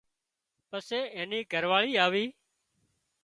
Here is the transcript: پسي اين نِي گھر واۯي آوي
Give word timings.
پسي 0.69 0.99
اين 1.13 1.27
نِي 1.31 1.39
گھر 1.51 1.63
واۯي 1.71 1.93
آوي 2.05 2.25